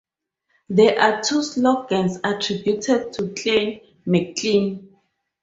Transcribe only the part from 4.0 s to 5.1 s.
Maclean.